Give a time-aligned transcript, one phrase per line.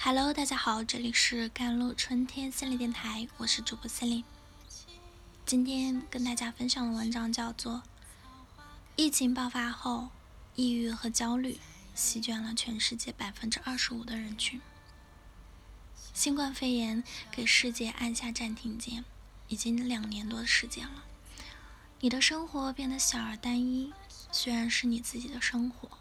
[0.00, 4.22] Hello，大家好，这里是甘露春天心理电台，我是主播心灵。
[5.44, 7.74] 今天跟大家分享的文章叫做
[8.94, 10.10] 《疫情爆发后，
[10.54, 11.58] 抑郁和焦虑
[11.96, 14.60] 席卷了全世界百分之二十五的人群》。
[16.14, 17.02] 新冠肺炎
[17.32, 19.04] 给世界按下暂停键，
[19.48, 21.02] 已经两年多的时间了。
[21.98, 23.92] 你的生活变得小而单一，
[24.30, 25.98] 虽然是你自己的生活，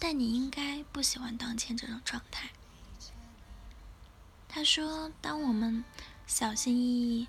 [0.00, 2.50] 但你应该不喜欢当前这种状态。
[4.54, 5.82] 他说：“当我们
[6.28, 7.26] 小心翼翼，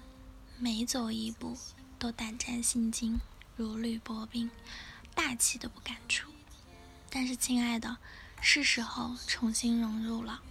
[0.60, 1.58] 每走一步
[1.98, 3.20] 都胆战心惊，
[3.56, 4.52] 如履薄冰，
[5.16, 6.30] 大气都不敢出。
[7.10, 7.98] 但是，亲爱的，
[8.42, 10.44] 是时候重新融入了。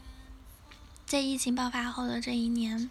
[1.06, 2.90] 在疫情爆发后的这一年，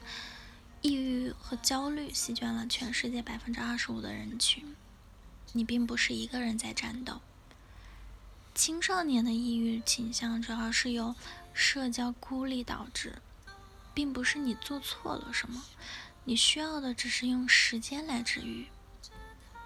[0.82, 4.78] 抑郁和焦虑席卷了全世界百分之二十五的人群。
[5.52, 7.20] 你并不是一个人在战斗。
[8.56, 11.14] 青少年的抑郁倾向主要是由
[11.54, 13.22] 社交孤立导致。”
[13.94, 15.64] 并不是你做错了什么，
[16.26, 18.68] 你需要的只是用时间来治愈。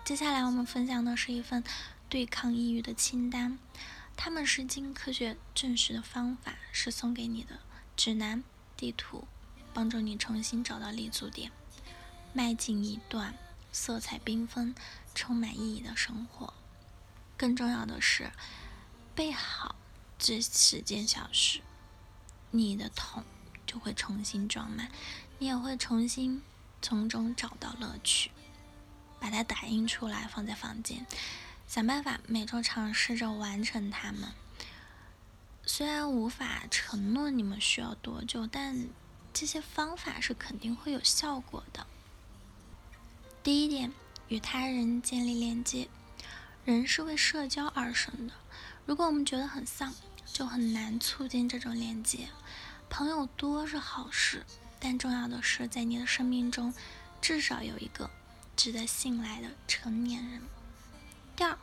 [0.04, 1.64] 接下来我们分享的是一份
[2.10, 3.60] 对抗抑郁的清单，
[4.16, 7.60] 他们是经科学证实的方法，是送给你的
[7.96, 8.44] 指南
[8.76, 9.28] 地图，
[9.74, 11.52] 帮助你重新找到立足点，
[12.34, 13.36] 迈进一段
[13.72, 14.74] 色彩缤纷、
[15.14, 16.54] 充满意义的生活。
[17.36, 18.32] 更重要的是，
[19.14, 19.76] 备好
[20.18, 21.62] 这十件小事，
[22.52, 23.24] 你的痛。
[23.68, 24.90] 就会重新装满，
[25.38, 26.42] 你也会重新
[26.82, 28.32] 从中找到乐趣。
[29.20, 31.06] 把它打印出来，放在房间，
[31.68, 34.32] 想办法每周尝试着完成它们。
[35.66, 38.88] 虽然无法承诺你们需要多久，但
[39.34, 41.86] 这些方法是肯定会有效果的。
[43.44, 43.92] 第一点，
[44.28, 45.90] 与他人建立连接。
[46.64, 48.34] 人是为社交而生的，
[48.86, 49.94] 如果我们觉得很丧，
[50.26, 52.30] 就很难促进这种连接。
[52.90, 54.46] 朋友多是好事，
[54.80, 56.74] 但重要的是在你的生命中
[57.22, 58.10] 至少有一个
[58.56, 60.42] 值得信赖的成年人。
[61.36, 61.58] 第二，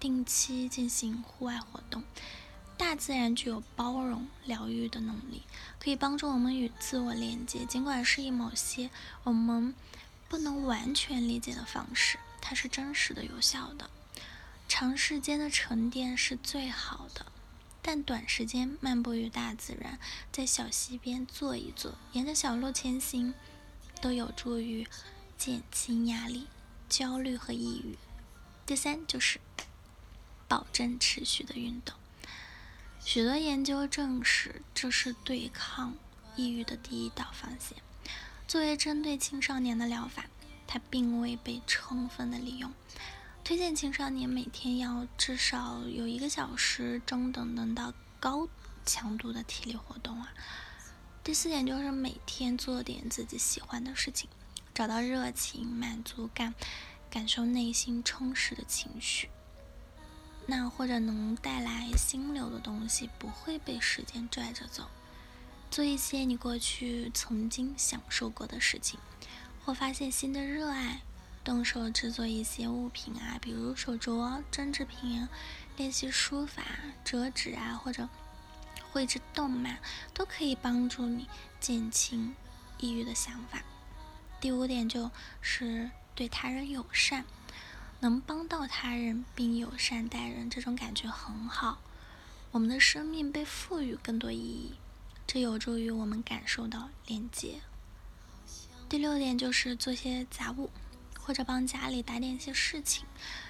[0.00, 2.02] 定期进行户外活动。
[2.76, 5.42] 大自然具有包容、疗愈的能力，
[5.78, 7.66] 可以帮助我们与自我连接。
[7.66, 8.88] 尽管是以某些
[9.22, 9.74] 我们
[10.28, 13.90] 不能完全理解的方式，它是真实的、有效的。
[14.66, 17.26] 长时间的沉淀是最好的。
[17.82, 19.98] 但短时间漫步于大自然，
[20.30, 23.34] 在小溪边坐一坐，沿着小路前行，
[24.00, 24.86] 都有助于
[25.38, 26.46] 减轻压力、
[26.88, 27.96] 焦虑和抑郁。
[28.66, 29.40] 第三就是
[30.46, 31.96] 保证持续的运动。
[33.02, 35.94] 许多研究证实，这是对抗
[36.36, 37.78] 抑郁的第一道防线。
[38.46, 40.26] 作为针对青少年的疗法，
[40.66, 42.72] 它并未被充分的利用。
[43.42, 48.48] 推荐青少年每天要至少有一个小时中等等到高
[48.86, 50.32] 强度的体力活动啊。
[51.24, 54.28] 第四点就是每天做点自己喜欢的事情，
[54.72, 56.54] 找到热情、满足感，
[57.10, 59.28] 感受内心充实的情绪。
[60.46, 64.88] 那或者能带来心流的东西，不会被时间拽着走。
[65.70, 68.98] 做一些你过去曾经享受过的事情，
[69.64, 71.02] 或发现新的热爱。
[71.42, 75.26] 动手制作一些物品啊，比如手镯、针织品，
[75.76, 76.62] 练习书法、
[77.04, 78.08] 折纸啊，或者
[78.90, 79.78] 绘制动漫，
[80.12, 81.26] 都可以帮助你
[81.58, 82.34] 减轻
[82.78, 83.62] 抑郁的想法。
[84.40, 87.24] 第五点就是对他人友善，
[88.00, 91.78] 能帮到他人并友善待人，这种感觉很好。
[92.52, 94.74] 我们的生命被赋予更多意义，
[95.26, 97.60] 这有助于我们感受到连接。
[98.88, 100.68] 第六点就是做些杂物。
[101.30, 103.06] 或者帮家里打点一些事情，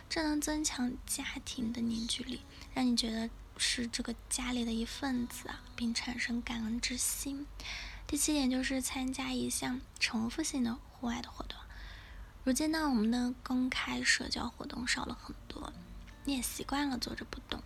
[0.07, 2.43] 这能增强家庭的凝聚力，
[2.75, 7.47] 让你觉得是这个家里的一份子啊，并产生感恩之心。
[8.07, 11.59] 第七点就是参加一项重复性的户外的活动。
[12.45, 15.73] 如今呢，我们的公开社交活动少了很多，
[16.27, 17.63] 你也习惯了坐着不动。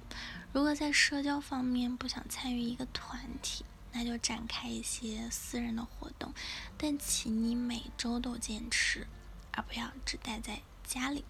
[0.53, 6.33] 如果在社交方面不想参与一个团体，那就展开一些私人的活动，
[6.79, 9.09] 但请你每周都坚持。
[9.57, 11.25] 而不要只待在家里。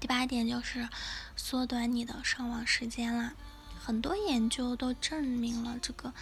[0.00, 0.88] 第八点就是
[1.36, 3.34] 缩短你的上网时间啦。
[3.78, 6.14] 很多研究都证明了这个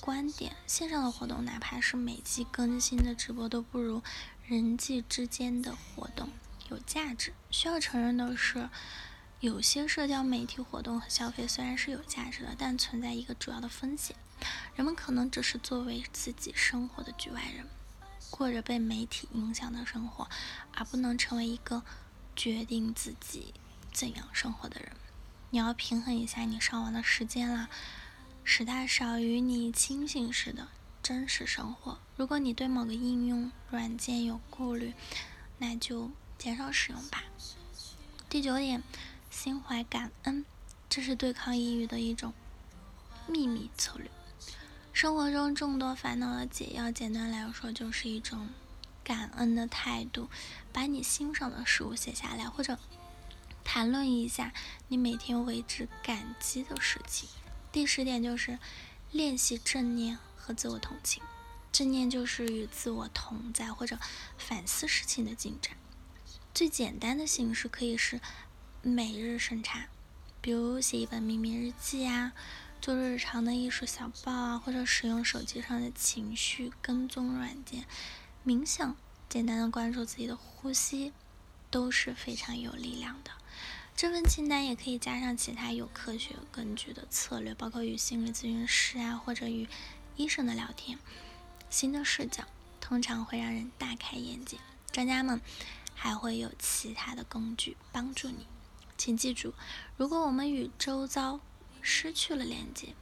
[0.00, 4.02] 观点：线上的活动，哪怕是每期更新的直播，都不如
[4.46, 6.28] 人际之间的活动
[6.68, 7.32] 有价值。
[7.50, 8.68] 需要承认的是，
[9.40, 14.14] 有些社交媒体活动和消费虽然是有价值的，但存在一个主要的风险：
[14.74, 17.66] 人们可能只是作为自己生活的局外人。
[18.30, 20.28] 过着被媒体影响的生活，
[20.74, 21.82] 而不能成为一个
[22.34, 23.54] 决定自己
[23.92, 24.92] 怎样生活的人。
[25.50, 27.68] 你要平衡一下你上网的时间啦。
[28.48, 30.68] 使它少于你清醒时的
[31.02, 31.98] 真实生活。
[32.16, 34.94] 如果你对某个应用软件有顾虑，
[35.58, 37.24] 那就减少使用吧。
[38.28, 38.84] 第九点，
[39.30, 40.44] 心怀感恩，
[40.88, 42.32] 这是对抗抑郁的一种
[43.26, 44.08] 秘密策略。
[44.96, 48.48] 生活中众多烦恼的解药，简单来说就是一种
[49.04, 50.30] 感恩的态度。
[50.72, 52.78] 把你欣赏的事物写下来，或者
[53.62, 54.54] 谈论一下
[54.88, 57.28] 你每天为之感激的事情。
[57.70, 58.58] 第十点就是
[59.12, 61.22] 练习正念和自我同情。
[61.70, 63.98] 正念就是与自我同在或者
[64.38, 65.76] 反思事情的进展。
[66.54, 68.18] 最简单的形式可以是
[68.80, 69.88] 每日审查，
[70.40, 72.32] 比如写一本秘密日记啊。
[72.86, 77.84] 做日常的艺术小报啊，或者使用手机上的情绪跟踪软件，
[78.46, 78.94] 冥想，
[79.28, 81.12] 简单的关注自己的呼吸，
[81.68, 83.32] 都是非常有力量的。
[83.96, 89.66] 这份清单也可以加上其他有科学根据的策略，包括与心理咨询师啊，或者与
[90.14, 90.96] 医生的聊天。
[91.68, 92.44] 新的视角
[92.80, 94.58] 通常会让人大开眼界。
[94.92, 95.40] 专家们
[95.92, 98.46] 还会有其他的工具帮助你。
[98.96, 99.54] 请记住，
[99.96, 101.40] 如果我们与周遭
[101.88, 102.96] 失去了连接，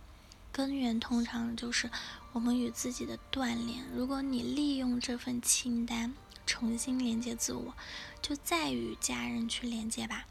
[0.53, 1.91] 根源通常就是
[2.33, 3.83] 我们与自己的断联。
[3.95, 6.13] 如果你利用这份清单
[6.45, 7.75] 重新连接自我，
[8.21, 10.27] 就再与家人去连接吧。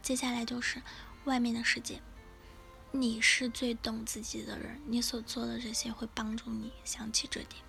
[0.00, 0.80] 接下来就是
[1.26, 2.00] 外面的世界，
[2.92, 7.62] 你是最懂自己的人，你所做的这些会帮助你想起这点。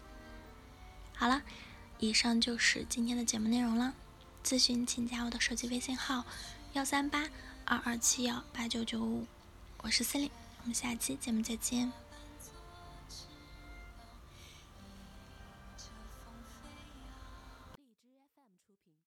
[1.14, 1.42] 好了，
[1.98, 3.94] 以上就是今天的节目内容了。
[4.42, 6.24] 咨询请加我的手机微信号：
[6.72, 7.28] 幺三八
[7.66, 9.28] 二二七幺八九九五。
[9.82, 10.30] 我是司令，
[10.62, 11.92] 我们下期节目再见。